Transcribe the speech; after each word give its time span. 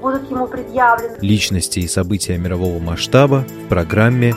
будут 0.00 0.30
ему 0.30 0.46
предъявлены. 0.46 1.16
Личности 1.20 1.80
и 1.80 1.88
события 1.88 2.38
мирового 2.38 2.78
масштаба 2.78 3.44
в 3.64 3.68
программе 3.68 4.34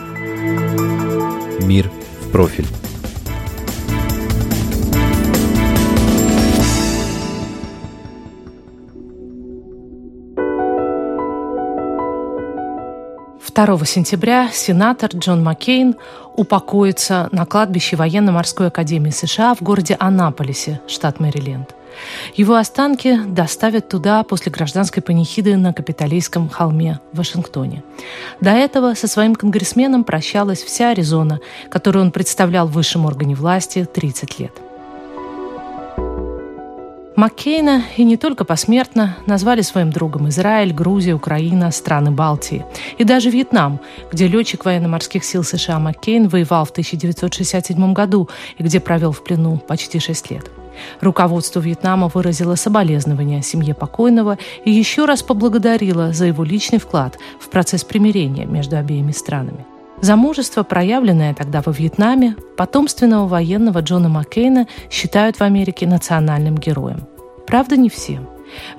«Мир 1.62 1.90
в 2.22 2.31
профиль». 2.31 2.67
Второго 13.41 13.86
сентября 13.86 14.50
сенатор 14.53 15.09
Джон 15.14 15.44
Маккейн 15.44 15.95
упокоится 16.38 17.28
на 17.34 17.45
кладбище 17.45 17.98
Военно-морской 17.98 18.67
академии 18.67 19.09
США 19.09 19.53
в 19.53 19.62
городе 19.62 19.98
Анаполисе, 20.00 20.80
штат 20.88 21.20
Мэриленд. 21.20 21.76
Его 22.35 22.55
останки 22.55 23.20
доставят 23.27 23.89
туда 23.89 24.23
после 24.23 24.52
гражданской 24.52 25.02
панихиды 25.02 25.57
на 25.57 25.73
Капитолийском 25.73 26.49
холме 26.49 26.99
в 27.11 27.17
Вашингтоне. 27.17 27.84
До 28.41 28.52
этого 28.52 28.93
со 28.93 29.07
своим 29.07 29.35
конгрессменом 29.35 30.03
прощалась 30.03 30.64
вся 30.64 30.89
Аризона, 30.91 31.39
которую 31.69 32.05
он 32.05 32.11
представлял 32.11 32.67
в 32.67 32.72
высшем 32.72 33.05
органе 33.05 33.36
власти 33.36 33.86
30 33.91 34.39
лет. 34.39 34.53
Маккейна, 37.19 37.83
и 37.97 38.05
не 38.05 38.16
только 38.16 38.45
посмертно, 38.45 39.17
назвали 39.25 39.61
своим 39.61 39.89
другом 39.92 40.30
Израиль, 40.30 40.71
Грузия, 40.71 41.16
Украина, 41.16 41.69
страны 41.69 42.11
Балтии 42.11 42.66
и 42.97 43.03
даже 43.03 43.30
Вьетнам, 43.30 43.81
где 44.09 44.27
летчик 44.27 44.64
военно-морских 44.64 45.25
сил 45.25 45.44
США 45.44 45.80
Маккейн 45.80 46.30
воевал 46.30 46.64
в 46.64 46.69
1967 46.69 47.94
году 47.94 48.30
и 48.58 48.64
где 48.64 48.80
провел 48.80 49.11
в 49.11 49.21
плену 49.21 49.58
почти 49.58 49.99
шесть 49.99 50.31
лет. 50.31 50.49
Руководство 51.02 51.59
Вьетнама 51.59 52.08
выразило 52.08 52.55
соболезнования 52.55 53.41
семье 53.41 53.73
покойного 53.73 54.38
и 54.66 54.72
еще 54.72 55.05
раз 55.05 55.23
поблагодарило 55.23 56.13
за 56.13 56.25
его 56.25 56.44
личный 56.44 56.80
вклад 56.80 57.17
в 57.39 57.49
процесс 57.49 57.83
примирения 57.83 58.45
между 58.45 58.77
обеими 58.77 59.11
странами. 59.11 59.66
За 60.02 60.16
мужество, 60.16 60.63
проявленное 60.63 61.33
тогда 61.33 61.61
во 61.66 61.73
Вьетнаме, 61.73 62.36
потомственного 62.55 63.27
военного 63.27 63.80
Джона 63.80 64.08
Маккейна 64.08 64.67
считают 64.89 65.38
в 65.38 65.41
Америке 65.41 65.88
национальным 65.88 66.58
героем. 66.58 67.05
Правда, 67.45 67.75
не 67.75 67.89
все. 67.89 68.21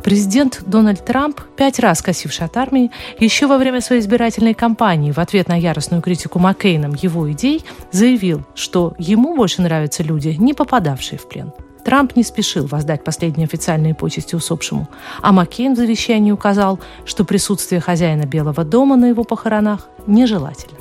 Президент 0.02 0.62
Дональд 0.66 1.04
Трамп, 1.04 1.40
пять 1.56 1.78
раз 1.78 2.02
косивший 2.02 2.46
от 2.46 2.56
армии, 2.56 2.90
еще 3.18 3.46
во 3.46 3.58
время 3.58 3.80
своей 3.80 4.00
избирательной 4.00 4.54
кампании 4.54 5.12
в 5.12 5.18
ответ 5.18 5.48
на 5.48 5.56
яростную 5.56 6.02
критику 6.02 6.38
Маккейном 6.38 6.94
его 6.94 7.30
идей 7.30 7.64
заявил, 7.92 8.42
что 8.54 8.94
ему 8.98 9.36
больше 9.36 9.62
нравятся 9.62 10.02
люди, 10.02 10.36
не 10.38 10.54
попадавшие 10.54 11.18
в 11.18 11.28
плен. 11.28 11.52
Трамп 11.90 12.14
не 12.14 12.22
спешил 12.22 12.66
воздать 12.66 13.02
последние 13.02 13.46
официальные 13.46 13.96
почести 13.96 14.36
усопшему, 14.36 14.88
а 15.22 15.32
Маккейн 15.32 15.74
в 15.74 15.76
завещании 15.76 16.30
указал, 16.30 16.78
что 17.04 17.24
присутствие 17.24 17.80
хозяина 17.80 18.26
Белого 18.26 18.62
дома 18.62 18.94
на 18.94 19.06
его 19.06 19.24
похоронах 19.24 19.88
нежелательно. 20.06 20.78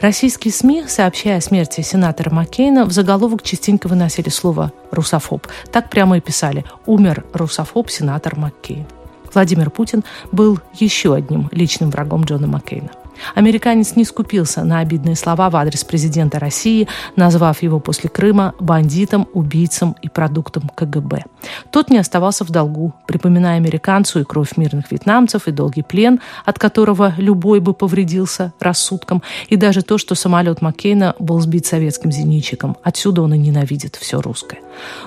Российские 0.00 0.54
СМИ, 0.54 0.84
сообщая 0.88 1.36
о 1.36 1.40
смерти 1.42 1.82
сенатора 1.82 2.30
Маккейна, 2.30 2.86
в 2.86 2.92
заголовок 2.92 3.42
частенько 3.42 3.88
выносили 3.88 4.30
слово 4.30 4.72
«русофоб». 4.90 5.46
Так 5.70 5.90
прямо 5.90 6.16
и 6.16 6.22
писали 6.22 6.64
«Умер 6.86 7.26
русофоб 7.34 7.90
сенатор 7.90 8.38
Маккейн». 8.38 8.86
Владимир 9.34 9.68
Путин 9.68 10.02
был 10.32 10.60
еще 10.72 11.14
одним 11.14 11.50
личным 11.52 11.90
врагом 11.90 12.24
Джона 12.24 12.46
Маккейна. 12.46 12.92
Американец 13.34 13.96
не 13.96 14.04
скупился 14.04 14.64
на 14.64 14.80
обидные 14.80 15.16
слова 15.16 15.50
в 15.50 15.56
адрес 15.56 15.84
президента 15.84 16.38
России, 16.38 16.88
назвав 17.16 17.62
его 17.62 17.80
после 17.80 18.08
Крыма 18.08 18.54
бандитом, 18.60 19.28
убийцем 19.32 19.96
и 20.02 20.08
продуктом 20.08 20.70
КГБ. 20.74 21.24
Тот 21.70 21.90
не 21.90 21.98
оставался 21.98 22.44
в 22.44 22.50
долгу, 22.50 22.94
припоминая 23.06 23.56
американцу 23.56 24.20
и 24.20 24.24
кровь 24.24 24.56
мирных 24.56 24.90
вьетнамцев, 24.90 25.48
и 25.48 25.52
долгий 25.52 25.82
плен, 25.82 26.20
от 26.44 26.58
которого 26.58 27.14
любой 27.16 27.60
бы 27.60 27.74
повредился 27.74 28.52
рассудком, 28.60 29.22
и 29.48 29.56
даже 29.56 29.82
то, 29.82 29.98
что 29.98 30.14
самолет 30.14 30.62
Маккейна 30.62 31.14
был 31.18 31.40
сбит 31.40 31.66
советским 31.66 32.12
зенитчиком. 32.12 32.76
Отсюда 32.82 33.22
он 33.22 33.34
и 33.34 33.38
ненавидит 33.38 33.96
все 33.96 34.20
русское. 34.20 34.60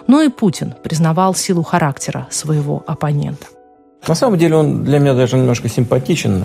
Но 0.08 0.22
и 0.22 0.30
Путин 0.30 0.74
признавал 0.84 1.36
силу 1.36 1.64
характера 1.64 2.28
своего 2.30 2.84
оппонента. 2.88 3.59
На 4.08 4.16
самом 4.16 4.38
деле 4.38 4.56
он 4.56 4.84
для 4.84 5.00
меня 5.00 5.14
даже 5.14 5.38
немножко 5.38 5.70
симпатичен. 5.70 6.44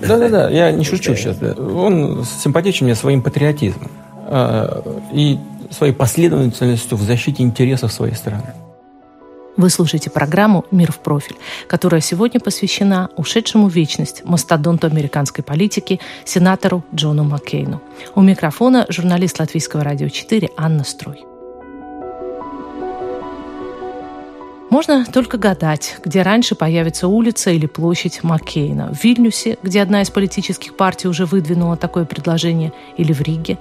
Да-да-да, 0.00 0.48
я 0.50 0.70
не 0.72 0.84
шучу 0.84 1.14
сейчас. 1.14 1.36
Он 1.42 2.24
симпатичен 2.24 2.86
мне 2.86 2.94
своим 2.94 3.22
патриотизмом 3.22 3.90
а, 4.26 4.82
и 5.12 5.38
своей 5.70 5.92
последовательностью 5.92 6.96
в 6.96 7.02
защите 7.02 7.42
интересов 7.42 7.92
своей 7.92 8.14
страны. 8.14 8.54
Вы 9.56 9.68
слушаете 9.68 10.08
программу 10.08 10.64
«Мир 10.70 10.92
в 10.92 11.00
профиль», 11.00 11.36
которая 11.66 12.00
сегодня 12.00 12.40
посвящена 12.40 13.10
ушедшему 13.16 13.68
в 13.68 13.74
вечность 13.74 14.24
мастодонту 14.24 14.86
американской 14.86 15.44
политики, 15.44 16.00
сенатору 16.24 16.82
Джону 16.94 17.24
Маккейну. 17.24 17.82
У 18.14 18.22
микрофона 18.22 18.86
журналист 18.88 19.38
Латвийского 19.40 19.84
радио 19.84 20.08
4 20.08 20.50
Анна 20.56 20.84
Строй. 20.84 21.31
Можно 24.72 25.04
только 25.04 25.36
гадать, 25.36 25.98
где 26.02 26.22
раньше 26.22 26.54
появится 26.54 27.06
улица 27.06 27.50
или 27.50 27.66
площадь 27.66 28.22
Маккейна. 28.22 28.90
В 28.94 29.04
Вильнюсе, 29.04 29.58
где 29.62 29.82
одна 29.82 30.00
из 30.00 30.08
политических 30.08 30.78
партий 30.78 31.08
уже 31.08 31.26
выдвинула 31.26 31.76
такое 31.76 32.06
предложение, 32.06 32.72
или 32.96 33.12
в 33.12 33.20
Риге. 33.20 33.58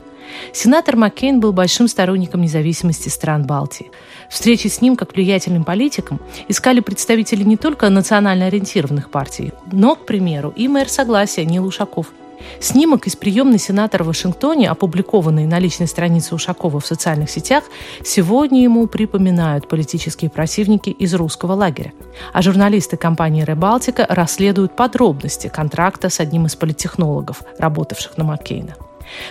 Сенатор 0.54 0.96
Маккейн 0.96 1.42
был 1.42 1.52
большим 1.52 1.90
сторонником 1.90 2.40
независимости 2.40 3.10
стран 3.10 3.46
Балтии. 3.46 3.92
Встречи 4.30 4.68
с 4.68 4.80
ним, 4.80 4.96
как 4.96 5.14
влиятельным 5.14 5.66
политиком, 5.66 6.22
искали 6.48 6.80
представители 6.80 7.44
не 7.44 7.58
только 7.58 7.90
национально 7.90 8.46
ориентированных 8.46 9.10
партий, 9.12 9.52
но, 9.70 9.96
к 9.96 10.06
примеру, 10.06 10.54
и 10.56 10.70
мэр 10.70 10.88
Согласия 10.88 11.44
Нил 11.44 11.66
Ушаков– 11.66 12.08
Снимок 12.60 13.08
из 13.08 13.16
приемной 13.16 13.60
сенатора 13.60 14.04
в 14.04 14.08
Вашингтоне, 14.08 14.70
опубликованный 14.70 15.46
на 15.46 15.60
личной 15.60 15.88
странице 15.88 16.36
Ушакова 16.36 16.80
в 16.80 16.86
социальных 16.86 17.30
сетях, 17.30 17.64
сегодня 18.04 18.64
ему 18.64 18.88
припоминают 18.88 19.68
политические 19.68 20.30
противники 20.30 20.90
из 20.90 21.14
русского 21.14 21.54
лагеря. 21.54 21.94
А 22.34 22.42
журналисты 22.42 22.98
компании 22.98 23.44
«Ребалтика» 23.44 24.06
расследуют 24.10 24.76
подробности 24.76 25.48
контракта 25.48 26.10
с 26.10 26.20
одним 26.20 26.46
из 26.46 26.56
политтехнологов, 26.56 27.42
работавших 27.58 28.18
на 28.18 28.24
Маккейна. 28.24 28.76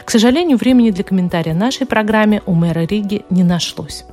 К 0.05 0.11
сожалению, 0.11 0.59
времени 0.59 0.91
для 0.91 1.05
комментария 1.05 1.55
нашей 1.55 1.87
программе 1.87 2.43
у 2.47 2.55
мэра 2.55 2.81
Риги 2.81 3.25
не 3.31 3.45
нашлось. 3.45 4.05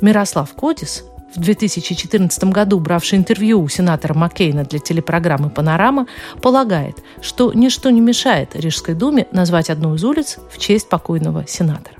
Мирослав 0.00 0.52
Кодис, 0.52 1.04
в 1.34 1.40
2014 1.40 2.44
году 2.44 2.80
бравший 2.80 3.18
интервью 3.18 3.60
у 3.60 3.68
сенатора 3.68 4.14
Маккейна 4.14 4.64
для 4.64 4.78
телепрограммы 4.78 5.50
«Панорама», 5.50 6.06
полагает, 6.42 6.96
что 7.20 7.52
ничто 7.52 7.90
не 7.90 8.00
мешает 8.00 8.56
Рижской 8.56 8.94
думе 8.94 9.26
назвать 9.32 9.70
одну 9.70 9.94
из 9.94 10.04
улиц 10.04 10.38
в 10.50 10.58
честь 10.58 10.88
покойного 10.88 11.46
сенатора. 11.46 11.96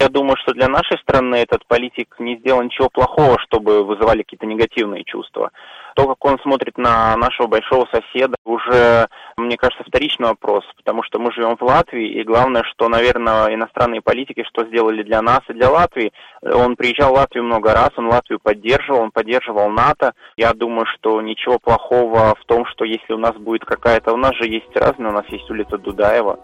Я 0.00 0.08
думаю, 0.08 0.36
что 0.36 0.52
для 0.52 0.68
нашей 0.68 0.98
страны 0.98 1.36
этот 1.36 1.66
политик 1.66 2.16
не 2.18 2.36
сделал 2.36 2.62
ничего 2.62 2.88
плохого, 2.90 3.38
чтобы 3.38 3.84
вызывали 3.84 4.22
какие-то 4.22 4.46
негативные 4.46 5.04
чувства. 5.04 5.50
То, 5.94 6.08
как 6.08 6.24
он 6.24 6.38
смотрит 6.40 6.76
на 6.76 7.16
нашего 7.16 7.46
большого 7.46 7.86
соседа, 7.92 8.34
уже, 8.44 9.08
мне 9.36 9.56
кажется, 9.56 9.84
вторичный 9.86 10.28
вопрос, 10.28 10.64
потому 10.76 11.02
что 11.02 11.18
мы 11.18 11.32
живем 11.32 11.56
в 11.56 11.62
Латвии, 11.62 12.20
и 12.20 12.24
главное, 12.24 12.64
что, 12.64 12.88
наверное, 12.88 13.54
иностранные 13.54 14.00
политики 14.00 14.44
что 14.44 14.64
сделали 14.66 15.02
для 15.02 15.22
нас 15.22 15.40
и 15.48 15.52
для 15.52 15.70
Латвии. 15.70 16.12
Он 16.42 16.76
приезжал 16.76 17.12
в 17.12 17.16
Латвию 17.16 17.44
много 17.44 17.72
раз, 17.72 17.90
он 17.96 18.08
Латвию 18.08 18.40
поддерживал, 18.40 19.02
он 19.02 19.10
поддерживал 19.10 19.70
НАТО. 19.70 20.14
Я 20.36 20.52
думаю, 20.52 20.86
что 20.86 21.20
ничего 21.20 21.58
плохого 21.58 22.34
в 22.34 22.44
том, 22.46 22.66
что 22.66 22.84
если 22.84 23.12
у 23.12 23.18
нас 23.18 23.34
будет 23.36 23.64
какая-то... 23.64 24.12
У 24.12 24.16
нас 24.16 24.34
же 24.36 24.46
есть 24.46 24.74
разные, 24.76 25.10
у 25.10 25.12
нас 25.12 25.26
есть 25.28 25.48
улица 25.50 25.78
Дудаева. 25.78 26.38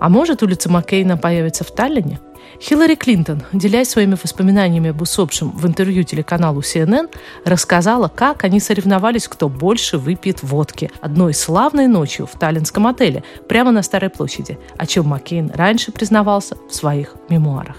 А 0.00 0.08
может, 0.08 0.42
улица 0.42 0.70
Маккейна 0.70 1.18
появится 1.18 1.62
в 1.62 1.70
Таллине? 1.70 2.18
Хиллари 2.60 2.94
Клинтон, 2.94 3.42
делясь 3.52 3.90
своими 3.90 4.16
воспоминаниями 4.20 4.90
об 4.90 5.00
усопшем 5.02 5.50
в 5.50 5.66
интервью 5.66 6.04
телеканалу 6.04 6.60
CNN, 6.60 7.14
рассказала, 7.44 8.08
как 8.08 8.44
они 8.44 8.60
соревновались, 8.60 9.28
кто 9.28 9.48
больше 9.48 9.98
выпьет 9.98 10.42
водки 10.42 10.90
одной 11.00 11.34
славной 11.34 11.86
ночью 11.86 12.26
в 12.26 12.38
таллинском 12.38 12.86
отеле 12.86 13.24
прямо 13.46 13.70
на 13.72 13.82
Старой 13.82 14.10
площади, 14.10 14.58
о 14.78 14.86
чем 14.86 15.06
Маккейн 15.06 15.52
раньше 15.54 15.92
признавался 15.92 16.56
в 16.68 16.74
своих 16.74 17.16
мемуарах. 17.28 17.76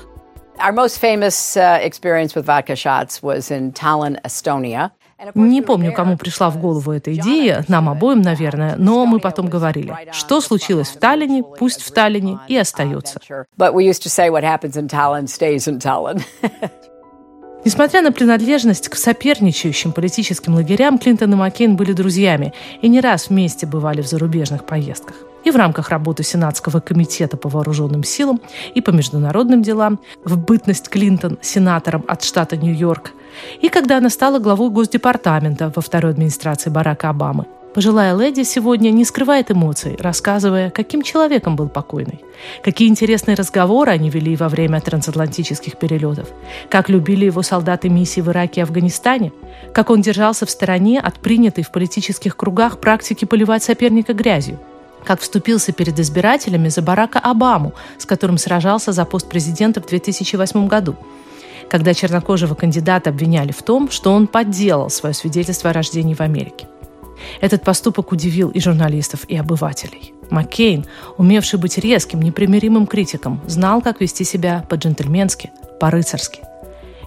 Our 0.59 0.73
most 0.73 0.99
famous 0.99 1.57
uh, 1.57 1.79
experience 1.81 2.35
with 2.35 2.45
vodka 2.45 2.75
shots 2.75 3.23
was 3.23 3.49
in 3.49 3.71
Tallinn, 3.71 4.21
Estonia. 4.23 4.91
Не 5.35 5.61
помню, 5.61 5.93
кому 5.93 6.17
пришла 6.17 6.49
в 6.49 6.57
голову 6.57 6.91
эта 6.91 7.13
идея, 7.13 7.63
нам 7.67 7.89
обоим, 7.89 8.21
наверное, 8.21 8.75
но 8.77 9.05
мы 9.05 9.19
потом 9.19 9.47
говорили, 9.47 9.95
что 10.11 10.41
случилось 10.41 10.89
в 10.89 10.99
Таллине, 10.99 11.43
пусть 11.43 11.81
в 11.81 11.91
Таллине 11.91 12.39
и 12.47 12.57
остается. 12.57 13.19
Несмотря 17.63 18.01
на 18.01 18.11
принадлежность 18.11 18.89
к 18.89 18.95
соперничающим 18.95 19.91
политическим 19.91 20.55
лагерям, 20.55 20.97
Клинтон 20.97 21.33
и 21.33 21.35
Маккейн 21.35 21.75
были 21.75 21.93
друзьями 21.93 22.53
и 22.81 22.89
не 22.89 23.01
раз 23.01 23.29
вместе 23.29 23.67
бывали 23.67 24.01
в 24.01 24.07
зарубежных 24.07 24.65
поездках. 24.65 25.15
И 25.43 25.51
в 25.51 25.55
рамках 25.55 25.89
работы 25.89 26.23
Сенатского 26.23 26.79
комитета 26.79 27.37
по 27.37 27.49
вооруженным 27.49 28.03
силам 28.03 28.41
и 28.73 28.81
по 28.81 28.89
международным 28.89 29.61
делам, 29.61 29.99
в 30.23 30.37
бытность 30.37 30.89
Клинтон 30.89 31.37
сенатором 31.41 32.03
от 32.07 32.23
штата 32.23 32.57
Нью-Йорк, 32.57 33.11
и 33.61 33.69
когда 33.69 33.97
она 33.97 34.09
стала 34.09 34.39
главой 34.39 34.69
Госдепартамента 34.69 35.71
во 35.75 35.81
второй 35.81 36.11
администрации 36.11 36.69
Барака 36.69 37.09
Обамы. 37.09 37.45
Пожилая 37.73 38.17
леди 38.17 38.43
сегодня 38.43 38.89
не 38.89 39.05
скрывает 39.05 39.49
эмоций, 39.49 39.95
рассказывая, 39.97 40.71
каким 40.71 41.01
человеком 41.01 41.55
был 41.55 41.69
покойный, 41.69 42.19
какие 42.61 42.89
интересные 42.89 43.35
разговоры 43.35 43.91
они 43.91 44.09
вели 44.09 44.35
во 44.35 44.49
время 44.49 44.81
трансатлантических 44.81 45.77
перелетов, 45.77 46.27
как 46.69 46.89
любили 46.89 47.23
его 47.23 47.43
солдаты 47.43 47.87
миссии 47.87 48.19
в 48.19 48.27
Ираке 48.27 48.59
и 48.59 48.63
Афганистане, 48.63 49.31
как 49.73 49.89
он 49.89 50.01
держался 50.01 50.45
в 50.45 50.49
стороне 50.49 50.99
от 50.99 51.19
принятой 51.19 51.63
в 51.63 51.71
политических 51.71 52.35
кругах 52.35 52.81
практики 52.81 53.23
поливать 53.23 53.63
соперника 53.63 54.13
грязью, 54.13 54.59
как 55.05 55.21
вступился 55.21 55.71
перед 55.71 55.97
избирателями 55.97 56.67
за 56.67 56.81
Барака 56.81 57.19
Обаму, 57.19 57.73
с 57.97 58.05
которым 58.05 58.37
сражался 58.37 58.91
за 58.91 59.05
пост 59.05 59.29
президента 59.29 59.81
в 59.81 59.85
2008 59.85 60.67
году, 60.67 60.97
когда 61.71 61.93
чернокожего 61.93 62.53
кандидата 62.53 63.11
обвиняли 63.11 63.53
в 63.53 63.63
том, 63.63 63.89
что 63.89 64.11
он 64.11 64.27
подделал 64.27 64.89
свое 64.89 65.15
свидетельство 65.15 65.69
о 65.69 65.73
рождении 65.73 66.13
в 66.13 66.19
Америке. 66.19 66.67
Этот 67.39 67.63
поступок 67.63 68.11
удивил 68.11 68.49
и 68.49 68.59
журналистов, 68.59 69.23
и 69.29 69.37
обывателей. 69.37 70.13
Маккейн, 70.29 70.85
умевший 71.17 71.59
быть 71.59 71.77
резким, 71.77 72.21
непримиримым 72.21 72.87
критиком, 72.87 73.39
знал, 73.47 73.81
как 73.81 74.01
вести 74.01 74.25
себя 74.25 74.65
по-джентльменски, 74.69 75.49
по-рыцарски. 75.79 76.41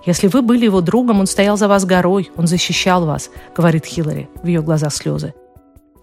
«Если 0.07 0.29
вы 0.29 0.41
были 0.41 0.65
его 0.65 0.81
другом, 0.81 1.21
он 1.21 1.27
стоял 1.27 1.59
за 1.59 1.69
вас 1.69 1.85
горой, 1.85 2.31
он 2.35 2.47
защищал 2.47 3.05
вас»,— 3.05 3.29
говорит 3.55 3.85
Хиллари, 3.85 4.31
в 4.43 4.47
ее 4.47 4.63
глазах 4.63 4.95
слезы. 4.95 5.35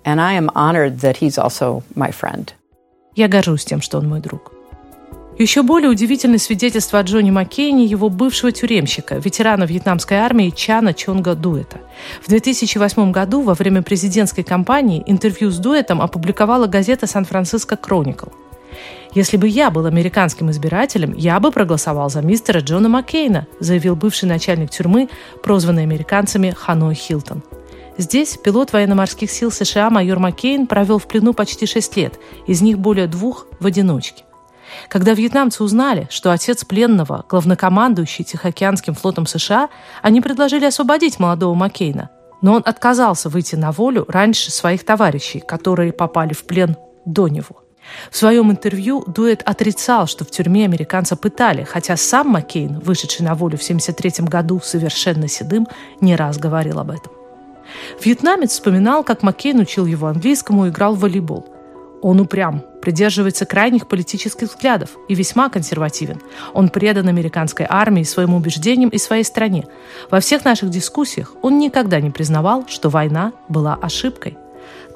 And 0.05 0.19
I 0.19 0.37
am 0.37 0.49
honored 0.53 0.99
that 0.99 1.17
he's 1.19 1.43
also 1.43 1.81
my 1.95 2.13
friend. 2.13 2.49
Я 3.15 3.27
горжусь 3.27 3.65
тем, 3.65 3.81
что 3.81 3.97
он 3.97 4.07
мой 4.07 4.19
друг. 4.19 4.60
Еще 5.41 5.63
более 5.63 5.89
удивительное 5.89 6.37
свидетельство 6.37 6.99
о 6.99 7.01
Джонни 7.01 7.31
Маккейне 7.31 7.85
его 7.85 8.09
бывшего 8.09 8.51
тюремщика, 8.51 9.15
ветерана 9.15 9.63
вьетнамской 9.63 10.17
армии 10.17 10.51
Чана 10.51 10.93
Чонга 10.93 11.33
Дуэта. 11.33 11.81
В 12.21 12.29
2008 12.29 13.11
году 13.11 13.41
во 13.41 13.55
время 13.55 13.81
президентской 13.81 14.43
кампании 14.43 15.01
интервью 15.07 15.49
с 15.49 15.57
Дуэтом 15.57 15.99
опубликовала 15.99 16.67
газета 16.67 17.07
«Сан-Франциско 17.07 17.75
Кроникл». 17.75 18.27
«Если 19.15 19.35
бы 19.37 19.47
я 19.47 19.71
был 19.71 19.87
американским 19.87 20.51
избирателем, 20.51 21.15
я 21.17 21.39
бы 21.39 21.51
проголосовал 21.51 22.11
за 22.11 22.21
мистера 22.21 22.59
Джона 22.59 22.89
Маккейна», 22.89 23.47
заявил 23.59 23.95
бывший 23.95 24.25
начальник 24.25 24.69
тюрьмы, 24.69 25.09
прозванный 25.41 25.81
американцами 25.81 26.53
Ханой 26.55 26.93
Хилтон. 26.93 27.41
Здесь 27.97 28.37
пилот 28.37 28.73
военно-морских 28.73 29.31
сил 29.31 29.49
США 29.49 29.89
майор 29.89 30.19
Маккейн 30.19 30.67
провел 30.67 30.99
в 30.99 31.07
плену 31.07 31.33
почти 31.33 31.65
шесть 31.65 31.97
лет, 31.97 32.19
из 32.45 32.61
них 32.61 32.77
более 32.77 33.07
двух 33.07 33.47
в 33.59 33.65
одиночке. 33.65 34.23
Когда 34.87 35.13
вьетнамцы 35.13 35.63
узнали, 35.63 36.07
что 36.09 36.31
отец 36.31 36.63
пленного, 36.65 37.25
главнокомандующий 37.29 38.23
Тихоокеанским 38.23 38.93
флотом 38.93 39.25
США, 39.25 39.69
они 40.01 40.21
предложили 40.21 40.65
освободить 40.65 41.19
молодого 41.19 41.53
Маккейна. 41.53 42.09
Но 42.41 42.53
он 42.53 42.63
отказался 42.65 43.29
выйти 43.29 43.55
на 43.55 43.71
волю 43.71 44.05
раньше 44.07 44.51
своих 44.51 44.83
товарищей, 44.83 45.39
которые 45.39 45.93
попали 45.93 46.33
в 46.33 46.43
плен 46.45 46.75
до 47.05 47.27
него. 47.27 47.63
В 48.09 48.17
своем 48.17 48.51
интервью 48.51 49.03
Дуэт 49.07 49.41
отрицал, 49.43 50.07
что 50.07 50.23
в 50.23 50.31
тюрьме 50.31 50.65
американца 50.65 51.15
пытали, 51.15 51.63
хотя 51.63 51.97
сам 51.97 52.29
Маккейн, 52.29 52.79
вышедший 52.79 53.25
на 53.25 53.35
волю 53.35 53.57
в 53.57 53.63
1973 53.63 54.25
году 54.27 54.61
совершенно 54.63 55.27
седым, 55.27 55.67
не 55.99 56.15
раз 56.15 56.37
говорил 56.37 56.79
об 56.79 56.91
этом. 56.91 57.11
Вьетнамец 58.03 58.51
вспоминал, 58.51 59.03
как 59.03 59.23
Маккейн 59.23 59.59
учил 59.59 59.85
его 59.85 60.07
английскому 60.07 60.65
и 60.65 60.69
играл 60.69 60.95
в 60.95 60.99
волейбол. 60.99 61.45
Он 62.01 62.19
упрям, 62.19 62.63
придерживается 62.81 63.45
крайних 63.45 63.87
политических 63.87 64.49
взглядов 64.49 64.91
и 65.07 65.13
весьма 65.13 65.49
консервативен. 65.49 66.19
Он 66.53 66.69
предан 66.69 67.07
американской 67.07 67.65
армии, 67.69 68.03
своим 68.03 68.33
убеждениям 68.33 68.89
и 68.89 68.97
своей 68.97 69.23
стране. 69.23 69.67
Во 70.09 70.19
всех 70.19 70.43
наших 70.43 70.71
дискуссиях 70.71 71.33
он 71.43 71.59
никогда 71.59 72.01
не 72.01 72.09
признавал, 72.09 72.65
что 72.67 72.89
война 72.89 73.33
была 73.47 73.75
ошибкой. 73.75 74.37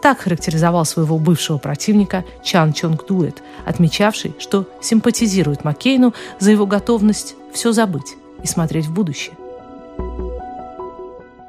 Так 0.01 0.19
характеризовал 0.19 0.85
своего 0.85 1.17
бывшего 1.17 1.57
противника 1.57 2.25
Чан 2.43 2.73
Чонг 2.73 3.05
Дуэт, 3.07 3.41
отмечавший, 3.65 4.35
что 4.39 4.67
симпатизирует 4.81 5.63
Маккейну 5.63 6.13
за 6.39 6.51
его 6.51 6.65
готовность 6.65 7.35
все 7.53 7.71
забыть 7.71 8.15
и 8.43 8.47
смотреть 8.47 8.87
в 8.87 8.93
будущее. 8.93 9.35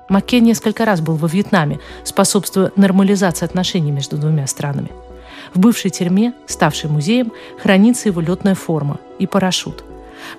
Маккейн 0.09 0.45
несколько 0.45 0.85
раз 0.85 1.01
был 1.01 1.17
во 1.17 1.27
Вьетнаме, 1.27 1.81
способствуя 2.05 2.71
нормализации 2.77 3.45
отношений 3.45 3.91
между 3.91 4.17
двумя 4.17 4.47
странами– 4.47 4.91
в 5.55 5.59
бывшей 5.59 5.91
тюрьме, 5.91 6.35
ставшей 6.47 6.91
музеем, 6.91 7.33
хранится 7.61 8.09
его 8.09 8.21
летная 8.21 8.55
форма 8.55 8.99
и 9.19 9.27
парашют. 9.27 9.85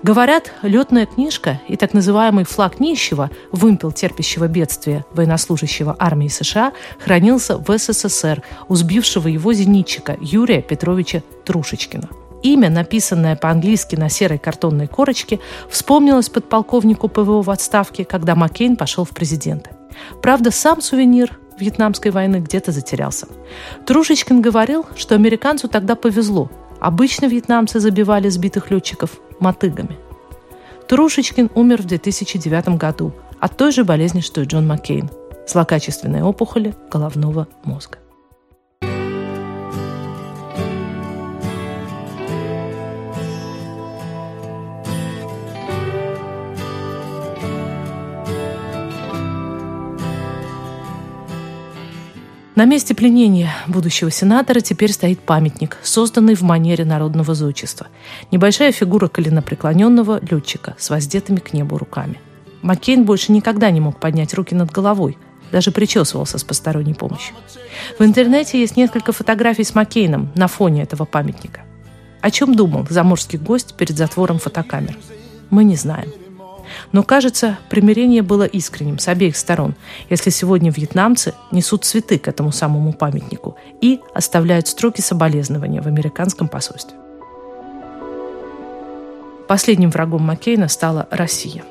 Говорят, 0.03 0.53
летная 0.61 1.05
книжка 1.05 1.61
и 1.67 1.75
так 1.75 1.93
называемый 1.93 2.45
флаг 2.45 2.79
нищего, 2.79 3.29
вымпел 3.51 3.91
терпящего 3.91 4.47
бедствия 4.47 5.05
военнослужащего 5.13 5.95
армии 5.97 6.27
США, 6.27 6.73
хранился 6.99 7.57
в 7.57 7.77
СССР 7.77 8.43
у 8.67 8.75
сбившего 8.75 9.27
его 9.27 9.53
зенитчика 9.53 10.17
Юрия 10.19 10.61
Петровича 10.61 11.23
Трушечкина. 11.45 12.09
Имя, 12.43 12.69
написанное 12.69 13.35
по-английски 13.35 13.95
на 13.95 14.09
серой 14.09 14.37
картонной 14.37 14.87
корочке, 14.87 15.39
вспомнилось 15.69 16.29
подполковнику 16.29 17.07
ПВО 17.07 17.41
в 17.41 17.49
отставке, 17.49 18.05
когда 18.05 18.35
Маккейн 18.35 18.75
пошел 18.75 19.05
в 19.05 19.09
президенты. 19.09 19.71
Правда, 20.21 20.51
сам 20.51 20.81
сувенир 20.81 21.39
Вьетнамской 21.59 22.11
войны 22.11 22.37
где-то 22.37 22.71
затерялся. 22.71 23.27
Трушечкин 23.85 24.41
говорил, 24.41 24.85
что 24.95 25.15
американцу 25.15 25.67
тогда 25.67 25.95
повезло. 25.95 26.49
Обычно 26.79 27.25
вьетнамцы 27.25 27.79
забивали 27.79 28.29
сбитых 28.29 28.71
летчиков 28.71 29.11
мотыгами. 29.39 29.97
Трушечкин 30.87 31.49
умер 31.55 31.81
в 31.81 31.85
2009 31.85 32.69
году 32.77 33.13
от 33.39 33.57
той 33.57 33.71
же 33.71 33.83
болезни, 33.83 34.21
что 34.21 34.41
и 34.41 34.45
Джон 34.45 34.67
Маккейн– 34.67 35.09
злокачественной 35.47 36.21
опухоли 36.21 36.75
головного 36.91 37.47
мозга. 37.63 37.97
На 52.57 52.65
месте 52.65 52.95
пленения 52.95 53.51
будущего 53.67 54.09
сенатора 54.09 54.61
теперь 54.61 54.91
стоит 54.91 55.19
памятник, 55.19 55.77
созданный 55.83 56.33
в 56.33 56.41
манере 56.41 56.85
народного 56.85 57.35
зодчества. 57.35 57.85
Небольшая 58.31 58.71
фигура 58.71 59.07
коленопреклоненного 59.09 60.19
летчика 60.27 60.73
с 60.79 60.89
воздетыми 60.89 61.37
к 61.37 61.53
небу 61.53 61.77
руками. 61.77 62.19
Маккейн 62.63 63.05
больше 63.05 63.31
никогда 63.31 63.69
не 63.69 63.79
мог 63.79 63.99
поднять 63.99 64.33
руки 64.33 64.55
над 64.55 64.71
головой, 64.71 65.19
даже 65.51 65.69
причесывался 65.69 66.39
с 66.39 66.43
посторонней 66.43 66.95
помощью. 66.95 67.35
В 67.99 68.03
интернете 68.03 68.59
есть 68.59 68.75
несколько 68.75 69.11
фотографий 69.11 69.63
с 69.63 69.75
Маккейном 69.75 70.31
на 70.33 70.47
фоне 70.47 70.81
этого 70.81 71.05
памятника. 71.05 71.61
О 72.21 72.31
чем 72.31 72.55
думал 72.55 72.87
заморский 72.89 73.37
гость 73.37 73.75
перед 73.75 73.95
затвором 73.95 74.39
фотокамер? 74.39 74.97
Мы 75.51 75.63
не 75.63 75.75
знаем. 75.75 76.11
Но, 76.91 77.03
кажется, 77.03 77.57
примирение 77.69 78.21
было 78.21 78.43
искренним 78.43 78.99
с 78.99 79.07
обеих 79.07 79.37
сторон, 79.37 79.75
если 80.09 80.29
сегодня 80.29 80.71
вьетнамцы 80.71 81.33
несут 81.51 81.85
цветы 81.85 82.17
к 82.17 82.27
этому 82.27 82.51
самому 82.51 82.93
памятнику 82.93 83.57
и 83.81 83.99
оставляют 84.13 84.67
строки 84.67 85.01
соболезнования 85.01 85.81
в 85.81 85.87
американском 85.87 86.47
посольстве. 86.47 86.97
Последним 89.47 89.91
врагом 89.91 90.23
Маккейна 90.23 90.67
стала 90.67 91.07
Россия. 91.09 91.63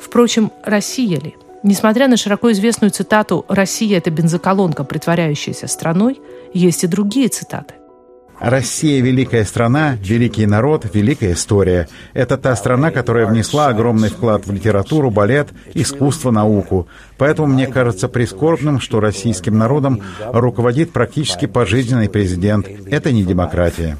Впрочем, 0.00 0.52
Россия 0.62 1.18
ли? 1.18 1.34
Несмотря 1.64 2.08
на 2.08 2.16
широко 2.16 2.52
известную 2.52 2.90
цитату 2.90 3.44
«Россия– 3.48 3.96
это 3.98 4.10
бензоколонка, 4.10 4.84
притворяющаяся 4.84 5.66
страной», 5.66 6.20
есть 6.52 6.84
и 6.84 6.86
другие 6.86 7.28
цитаты. 7.28 7.74
Россия– 8.40 9.00
великая 9.02 9.44
страна, 9.44 9.96
великий 10.00 10.46
народ, 10.46 10.86
великая 10.92 11.32
история. 11.32 11.88
Это 12.12 12.36
та 12.36 12.56
страна, 12.56 12.90
которая 12.90 13.26
внесла 13.26 13.68
огромный 13.68 14.08
вклад 14.08 14.46
в 14.46 14.52
литературу, 14.52 15.10
балет, 15.10 15.48
искусство, 15.74 16.30
науку. 16.30 16.88
Поэтому 17.16 17.48
мне 17.48 17.66
кажется 17.66 18.08
прискорбным, 18.08 18.80
что 18.80 19.00
российским 19.00 19.56
народом 19.56 20.02
руководит 20.32 20.92
практически 20.92 21.46
пожизненный 21.46 22.08
президент. 22.08 22.66
Это 22.86 23.12
не 23.12 23.24
демократия. 23.24 23.96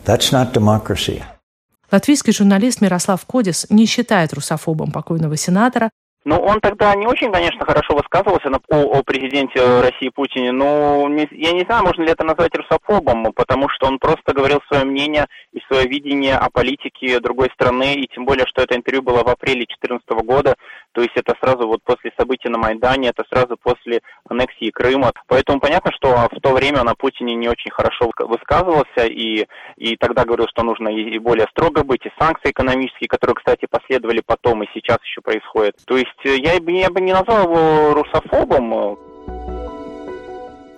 Латвийский 1.92 2.32
журналист 2.32 2.80
Мирослав 2.80 3.24
Кодис 3.24 3.66
не 3.70 3.86
считает 3.86 4.32
русофобом 4.32 4.90
покойного 4.90 5.36
сенатора, 5.36 5.90
Ну, 6.24 6.36
он 6.38 6.60
тогда 6.60 6.94
не 6.94 7.06
очень, 7.06 7.30
конечно, 7.30 7.66
хорошо 7.66 7.94
высказывался 7.94 8.48
на, 8.48 8.58
о, 8.70 8.98
о 8.98 9.02
президенте 9.02 9.60
России 9.80 10.08
Путине, 10.08 10.52
но 10.52 11.06
не, 11.06 11.28
я 11.32 11.52
не 11.52 11.64
знаю, 11.64 11.84
можно 11.84 12.02
ли 12.02 12.10
это 12.10 12.24
назвать 12.24 12.56
русофобом, 12.56 13.32
потому 13.34 13.68
что 13.68 13.86
он 13.86 13.98
просто 13.98 14.32
говорил 14.32 14.60
свое 14.68 14.84
мнение 14.84 15.26
и 15.52 15.60
свое 15.68 15.86
видение 15.86 16.36
о 16.36 16.48
политике 16.48 17.20
другой 17.20 17.50
страны, 17.52 17.94
и 17.94 18.08
тем 18.08 18.24
более, 18.24 18.46
что 18.46 18.62
это 18.62 18.74
интервью 18.74 19.02
было 19.02 19.22
в 19.22 19.28
апреле 19.28 19.66
2014 19.66 20.08
года, 20.24 20.54
то 20.94 21.02
есть 21.02 21.14
это 21.16 21.34
сразу 21.42 21.66
вот 21.66 21.82
после 21.82 22.12
событий 22.16 22.48
на 22.48 22.58
Майдане, 22.58 23.08
это 23.08 23.24
сразу 23.28 23.56
после 23.60 24.00
аннексии 24.28 24.70
Крыма. 24.70 25.12
Поэтому 25.26 25.58
понятно, 25.58 25.90
что 25.92 26.28
в 26.30 26.40
то 26.40 26.52
время 26.52 26.80
о 26.80 26.94
Путине 26.94 27.34
не 27.34 27.48
очень 27.48 27.72
хорошо 27.72 28.12
высказывался, 28.18 29.06
и, 29.06 29.46
и 29.76 29.96
тогда 29.96 30.24
говорил, 30.24 30.46
что 30.48 30.62
нужно 30.62 30.88
и 30.88 31.18
более 31.18 31.48
строго 31.50 31.82
быть, 31.82 32.06
и 32.06 32.12
санкции 32.18 32.50
экономические, 32.50 33.08
которые, 33.08 33.34
кстати, 33.34 33.66
последовали 33.68 34.22
потом 34.24 34.62
и 34.62 34.68
сейчас 34.72 34.98
еще 35.02 35.20
происходят. 35.20 35.74
То 35.84 35.96
есть 35.96 36.10
э, 36.24 36.36
я, 36.36 36.54
я 36.54 36.90
бы 36.90 37.00
не 37.00 37.12
назвал 37.12 37.42
его 37.42 37.94
русофобом, 37.94 38.98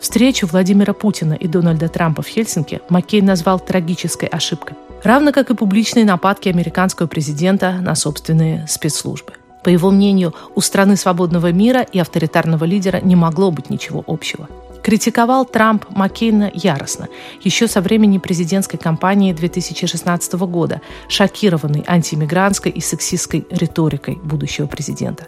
Встречу 0.01 0.47
Владимира 0.47 0.93
Путина 0.93 1.33
и 1.33 1.49
Дональда 1.49 1.89
Трампа 1.89 2.23
в 2.23 2.27
Хельсинки 2.27 2.81
Маккейн 2.91 3.25
назвал 3.25 3.59
трагической 3.59 4.29
ошибкой, 4.29 4.77
равно 5.03 5.33
как 5.33 5.51
и 5.51 5.55
публичные 5.55 6.05
нападки 6.05 6.49
американского 6.49 7.07
президента 7.07 7.73
на 7.73 7.95
собственные 7.95 8.67
спецслужбы. 8.69 9.33
По 9.67 9.71
его 9.71 9.91
мнению, 9.91 10.33
у 10.55 10.61
страны 10.61 10.97
свободного 10.97 11.51
мира 11.51 11.81
и 11.81 11.99
авторитарного 11.99 12.65
лидера 12.65 13.01
не 13.03 13.17
могло 13.17 13.51
быть 13.51 13.69
ничего 13.69 14.05
общего. 14.07 14.49
Критиковал 14.85 15.45
Трамп 15.45 15.87
Маккейна 15.91 16.53
яростно, 16.55 17.09
еще 17.43 17.67
со 17.67 17.81
времени 17.81 18.19
президентской 18.19 18.77
кампании 18.77 19.33
2016 19.33 20.35
года, 20.35 20.83
шокированный 21.09 21.83
антииммигрантской 21.85 22.71
и 22.71 22.81
сексистской 22.81 23.45
риторикой 23.51 24.21
будущего 24.23 24.69
президента. 24.69 25.27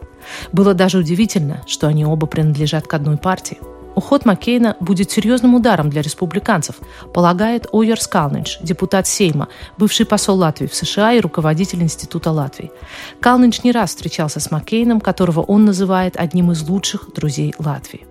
Было 0.53 0.73
даже 0.73 0.99
удивительно, 0.99 1.65
что 1.67 1.89
они 1.89 2.05
оба 2.05 2.29
принадлежат 2.29 2.87
к 2.87 2.95
одной 2.95 3.17
партии– 3.17 3.59
Уход 3.99 4.25
Маккейна 4.25 4.77
будет 4.79 5.11
серьезным 5.11 5.57
ударом 5.57 5.91
для 5.91 6.03
республиканцев, 6.03 6.77
полагает 7.13 7.67
Ойер 7.73 8.01
Скалнинч, 8.01 8.61
депутат 8.61 9.09
Сейма, 9.09 9.49
бывший 9.77 10.07
посол 10.07 10.37
Латвии 10.37 10.69
в 10.69 10.75
США 10.77 11.15
и 11.15 11.21
руководитель 11.21 11.83
Института 11.83 12.31
Латвии. 12.31 12.71
Калнинч 13.19 13.65
не 13.65 13.73
раз 13.73 13.91
встречался 13.91 14.39
с 14.39 14.53
Маккейном, 14.53 15.01
которого 15.01 15.41
он 15.41 15.65
называет 15.65 16.17
одним 16.17 16.53
из 16.53 16.63
лучших 16.69 17.13
друзей 17.13 17.53
Латвии. 17.59 18.07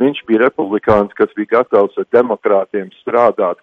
Viņš 0.00 0.24
bija 0.24 0.48
republikāns, 0.48 1.12
kas 1.12 1.28
bija 1.36 1.60
gatavs 1.60 2.00
ar 2.00 2.06
demokrātiem 2.08 2.88
strādāt 3.02 3.60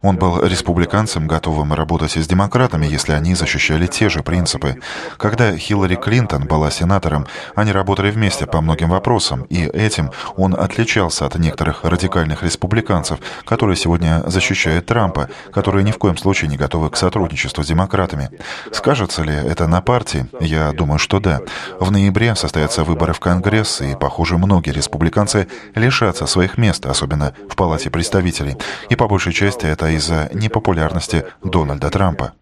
он 0.00 0.16
был 0.16 0.40
республиканцем, 0.44 1.26
готовым 1.26 1.72
работать 1.72 2.12
с 2.12 2.26
демократами, 2.28 2.86
если 2.86 3.14
они 3.14 3.34
защищали 3.34 3.88
те 3.88 4.08
же 4.08 4.22
принципы. 4.22 4.76
Когда 5.16 5.56
Хиллари 5.56 5.96
Клинтон 5.96 6.44
была 6.44 6.70
сенатором, 6.70 7.26
они 7.56 7.72
работали 7.72 8.12
вместе 8.12 8.46
по 8.46 8.60
многим 8.60 8.90
вопросам, 8.90 9.42
и 9.42 9.64
этим 9.64 10.12
он 10.36 10.54
отличался 10.54 11.26
от 11.26 11.34
некоторых 11.34 11.82
радикальных 11.82 12.44
республиканцев, 12.44 13.18
которые 13.44 13.74
сегодня 13.74 14.22
защищают 14.26 14.86
Трампа, 14.86 15.30
которые 15.52 15.82
ни 15.82 15.90
в 15.90 15.98
коем 15.98 16.16
случае 16.16 16.48
не 16.48 16.56
готовы 16.56 16.90
к 16.90 16.96
сотрудничеству 16.96 17.64
с 17.64 17.66
демократами. 17.66 18.30
Скажется 18.70 19.24
ли 19.24 19.34
это 19.34 19.66
на 19.66 19.80
партии? 19.80 20.26
Я 20.38 20.70
думаю, 20.70 21.00
что 21.00 21.18
да. 21.18 21.40
В 21.80 21.90
ноябре 21.90 22.36
состоятся 22.36 22.84
выборы 22.84 23.14
в 23.14 23.18
Конгресс, 23.18 23.80
и, 23.80 23.96
похоже, 23.96 24.38
многие 24.38 24.70
республиканцы 24.70 25.48
лишатся 25.74 26.26
своих 26.26 26.56
мест, 26.56 26.86
особенно 26.86 27.34
в 27.50 27.56
Палате 27.56 27.90
представителей. 27.90 28.56
И 28.90 28.94
по 28.94 29.08
большей 29.08 29.32
части 29.32 29.66
это 29.66 29.87
из-за 29.90 30.30
непопулярности 30.32 31.24
Дональда 31.42 31.90
Трампа. 31.90 32.32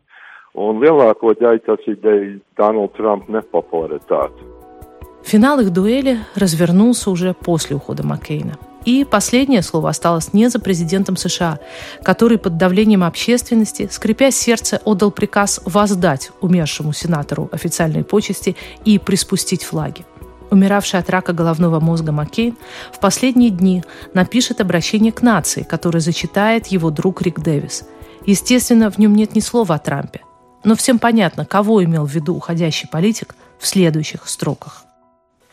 Финал 5.25 5.61
их 5.61 5.73
дуэли 5.73 6.19
развернулся 6.35 7.11
уже 7.11 7.35
после 7.35 7.77
ухода 7.77 8.07
Маккейна. 8.07 8.57
И 8.85 9.05
последнее 9.05 9.63
слово 9.63 9.91
осталось 9.91 10.33
не 10.33 10.49
за 10.49 10.61
президентом 10.61 11.17
США, 11.17 11.59
который 12.05 12.39
под 12.39 12.57
давлением 12.57 13.03
общественности, 13.03 13.89
скрипя 13.91 14.31
сердце, 14.31 14.81
отдал 14.85 15.11
приказ 15.11 15.61
воздать 15.65 16.31
умершему 16.41 16.93
сенатору 16.93 17.49
официальные 17.51 18.05
почести 18.05 18.55
и 18.85 19.01
приспустить 19.01 19.65
флаги 19.65 20.05
умиравший 20.51 21.01
от 21.01 21.11
рака 21.11 21.33
головного 21.33 21.81
мозга 21.81 22.13
Маккейн, 22.13 22.57
в 22.93 23.01
последние 23.01 23.51
дни 23.51 23.83
напишет 24.15 24.61
обращение 24.61 25.13
к 25.13 25.23
нации, 25.23 25.63
которое 25.63 26.01
зачитает 26.01 26.69
его 26.69 26.91
друг 26.91 27.23
Рик 27.23 27.41
Дэвис. 27.41 27.85
Естественно, 28.25 28.91
в 28.91 28.99
нем 28.99 29.15
нет 29.15 29.35
ни 29.35 29.41
слова 29.41 29.77
о 29.77 29.79
Трампе. 29.79 30.21
Но 30.65 30.75
всем 30.75 30.99
понятно, 30.99 31.45
кого 31.45 31.85
имел 31.85 32.07
в 32.07 32.11
виду 32.11 32.35
уходящий 32.35 32.89
политик 32.89 33.35
в 33.59 33.67
следующих 33.67 34.29
строках. 34.29 34.85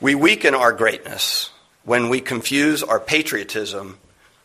We 0.02 0.16
weaken 0.16 0.54
our 0.54 0.76
greatness 0.76 1.52
when 1.86 2.10
we 2.10 2.20
confuse 2.20 2.84
our 2.84 3.00
patriotism 3.00 3.98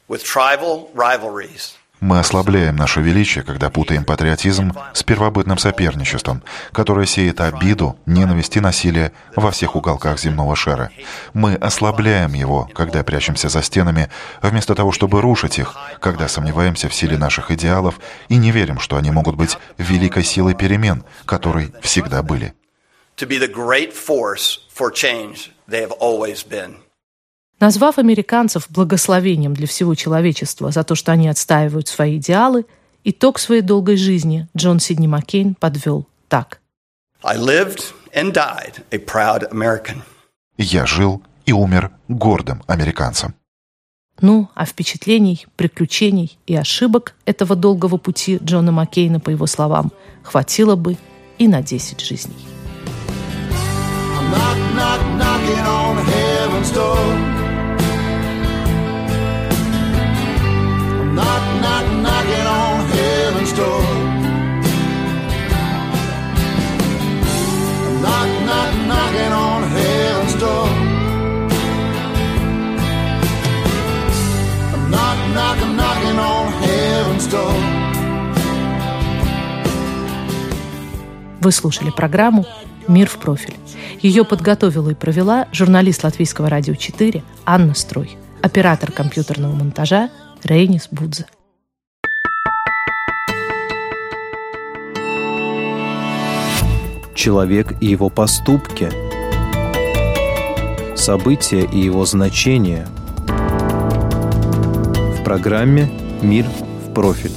with 0.08 0.22
tribal 0.22 0.90
rivalries– 0.94 1.74
мы 2.00 2.18
ослабляем 2.18 2.76
наше 2.76 3.00
величие, 3.00 3.44
когда 3.44 3.70
путаем 3.70 4.04
патриотизм 4.04 4.72
с 4.92 5.02
первобытным 5.02 5.58
соперничеством, 5.58 6.42
которое 6.72 7.06
сеет 7.06 7.40
обиду, 7.40 7.98
ненависть 8.06 8.56
и 8.56 8.60
насилие 8.60 9.12
во 9.34 9.50
всех 9.50 9.76
уголках 9.76 10.18
земного 10.18 10.54
шара. 10.56 10.90
Мы 11.34 11.54
ослабляем 11.54 12.34
его, 12.34 12.68
когда 12.74 13.02
прячемся 13.02 13.48
за 13.48 13.62
стенами, 13.62 14.10
вместо 14.42 14.74
того, 14.74 14.92
чтобы 14.92 15.20
рушить 15.20 15.58
их, 15.58 15.74
когда 16.00 16.28
сомневаемся 16.28 16.88
в 16.88 16.94
силе 16.94 17.18
наших 17.18 17.50
идеалов 17.50 18.00
и 18.28 18.36
не 18.36 18.52
верим, 18.52 18.78
что 18.78 18.96
они 18.96 19.10
могут 19.10 19.36
быть 19.36 19.58
великой 19.76 20.24
силой 20.24 20.54
перемен, 20.54 21.04
которой 21.24 21.72
всегда 21.82 22.22
были. 22.22 22.54
To 23.16 23.26
be 23.26 23.38
the 23.38 23.52
great 23.52 23.92
force 23.92 24.60
for 24.72 24.92
change 24.92 25.50
they 25.68 25.80
have 25.80 25.92
always 25.98 26.44
been. 26.48 26.76
Назвав 27.60 27.98
американцев 27.98 28.66
благословением 28.70 29.54
для 29.54 29.66
всего 29.66 29.94
человечества 29.96 30.70
за 30.70 30.84
то, 30.84 30.94
что 30.94 31.10
они 31.12 31.28
отстаивают 31.28 31.88
свои 31.88 32.18
идеалы, 32.18 32.66
итог 33.02 33.38
своей 33.40 33.62
долгой 33.62 33.96
жизни 33.96 34.46
Джон 34.56 34.78
Сидни 34.78 35.08
Маккейн 35.08 35.56
подвел 35.56 36.06
так. 36.28 36.60
Я 40.56 40.86
жил 40.86 41.22
и 41.46 41.52
умер 41.52 41.90
гордым 42.06 42.62
американцем. 42.68 43.34
Ну, 44.20 44.48
а 44.54 44.64
впечатлений, 44.64 45.46
приключений 45.56 46.38
и 46.46 46.54
ошибок 46.54 47.14
этого 47.24 47.56
долгого 47.56 47.96
пути 47.96 48.38
Джона 48.42 48.72
Маккейна, 48.72 49.20
по 49.20 49.30
его 49.30 49.46
словам, 49.46 49.92
хватило 50.22 50.76
бы 50.76 50.96
и 51.38 51.48
на 51.48 51.62
10 51.62 52.00
жизней. 52.00 52.34
Knock, 54.30 54.58
knock, 54.74 55.00
knock, 56.74 57.27
Вы 81.40 81.52
слушали 81.52 81.90
программу 81.90 82.46
«Мир 82.88 83.08
в 83.08 83.18
профиль». 83.18 83.54
Ее 84.02 84.24
подготовила 84.24 84.90
и 84.90 84.94
провела 84.94 85.46
журналист 85.52 86.02
Латвийского 86.02 86.48
радио 86.48 86.74
4 86.74 87.22
Анна 87.46 87.74
Строй, 87.74 88.16
оператор 88.42 88.90
компьютерного 88.90 89.54
монтажа 89.54 90.10
Рейнис 90.42 90.88
Будзе. 90.90 91.26
Человек 97.14 97.74
и 97.80 97.86
его 97.86 98.10
поступки. 98.10 98.90
События 100.96 101.64
и 101.64 101.78
его 101.78 102.04
значения. 102.04 102.86
В 105.18 105.22
программе 105.24 105.88
«Мир 106.20 106.46
в 106.46 106.92
профиль». 106.94 107.27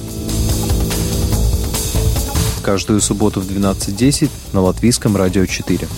Каждую 2.71 3.01
субботу 3.01 3.41
в 3.41 3.51
12.10 3.51 4.29
на 4.53 4.61
Латвийском 4.61 5.17
радио 5.17 5.45
4. 5.45 5.89